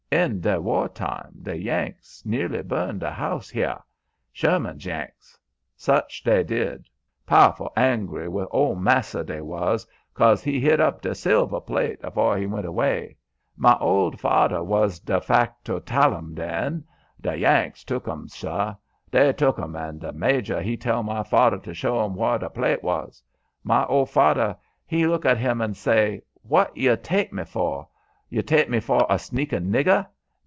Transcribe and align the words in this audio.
"In 0.13 0.41
deh 0.41 0.57
war 0.57 0.89
time 0.89 1.31
de 1.41 1.55
Yanks 1.57 2.21
nearly 2.25 2.61
burn 2.63 2.99
deh 2.99 3.09
house 3.11 3.49
heah 3.49 3.81
Sherman's 4.33 4.85
Yanks. 4.85 5.39
Such 5.77 6.21
dey 6.21 6.43
did; 6.43 6.89
po'ful 7.25 7.71
angry 7.77 8.27
wi' 8.27 8.43
ol' 8.51 8.75
massa 8.75 9.23
dey 9.23 9.39
was, 9.39 9.87
'cause 10.13 10.43
he 10.43 10.59
hid 10.59 10.81
up 10.81 11.01
deh 11.01 11.13
silver 11.13 11.61
plate 11.61 11.99
afore 12.03 12.35
he 12.37 12.45
went 12.45 12.65
away. 12.65 13.15
My 13.55 13.77
ol' 13.79 14.11
fader 14.11 14.61
was 14.61 14.99
de 14.99 15.21
factotalum 15.21 16.35
den. 16.35 16.83
De 17.21 17.37
Yanks 17.37 17.85
took 17.85 18.05
'm, 18.05 18.27
suh; 18.27 18.75
dey 19.11 19.31
took 19.31 19.57
'm, 19.59 19.77
and 19.77 20.01
deh 20.01 20.11
major 20.11 20.61
he 20.61 20.75
tell 20.75 21.03
my 21.03 21.23
fader 21.23 21.59
to 21.59 21.73
show 21.73 22.03
'm 22.03 22.15
whar 22.15 22.37
deh 22.37 22.49
plate 22.49 22.83
was. 22.83 23.23
My 23.63 23.85
ol' 23.85 24.05
fader 24.05 24.57
he 24.85 25.07
look 25.07 25.25
at 25.25 25.37
'm 25.39 25.61
an' 25.61 25.73
say: 25.73 26.21
'Wot 26.43 26.75
yuh 26.75 26.97
take 26.97 27.31
me 27.31 27.45
foh? 27.45 27.87
Yuh 28.33 28.41
take 28.41 28.69
me 28.69 28.79
foh 28.79 29.05
a 29.09 29.19
sneakin' 29.19 29.69
nigger? 29.69 30.07